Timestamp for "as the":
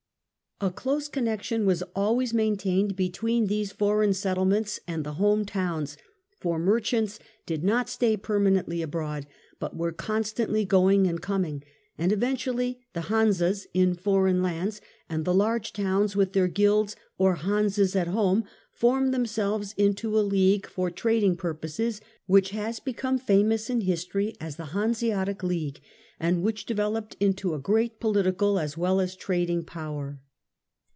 24.39-24.65